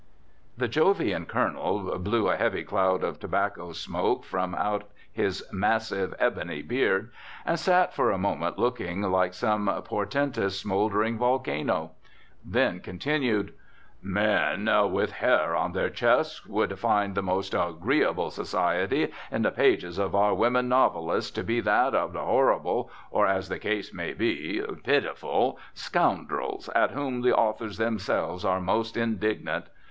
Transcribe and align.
The 0.57 0.67
Jovian 0.67 1.27
Colonel 1.27 1.99
blew 1.99 2.27
a 2.27 2.35
heavy 2.35 2.63
cloud 2.63 3.03
of 3.03 3.19
tobacco 3.19 3.71
smoke 3.71 4.23
from 4.23 4.55
out 4.55 4.85
his 5.11 5.43
massive 5.51 6.15
ebony 6.17 6.63
beard, 6.63 7.11
and 7.45 7.59
sat 7.59 7.93
for 7.93 8.09
a 8.09 8.17
moment 8.17 8.57
looking 8.57 9.03
like 9.03 9.35
some 9.35 9.67
portentous 9.85 10.59
smouldering 10.59 11.19
volcano; 11.19 11.91
then 12.43 12.79
continued: 12.79 13.53
"Men 14.01 14.67
with 14.91 15.11
hair 15.11 15.55
on 15.55 15.73
their 15.73 15.91
chests 15.91 16.47
would 16.47 16.79
find 16.79 17.13
the 17.13 17.21
most 17.21 17.53
agreeable 17.53 18.31
society 18.31 19.13
in 19.31 19.43
the 19.43 19.51
pages 19.51 19.99
of 19.99 20.15
our 20.15 20.33
women 20.33 20.67
novelists 20.67 21.29
to 21.29 21.43
be 21.43 21.59
that 21.59 21.93
of 21.93 22.13
the 22.13 22.23
horrible 22.25 22.89
or, 23.11 23.27
as 23.27 23.49
the 23.49 23.59
case 23.59 23.93
may 23.93 24.13
be, 24.15 24.63
pitiful 24.83 25.59
scoundrels 25.75 26.69
at 26.69 26.89
whom 26.89 27.21
the 27.21 27.37
authors 27.37 27.77
themselves 27.77 28.43
are 28.43 28.59
most 28.59 28.97
indignant. 28.97 29.65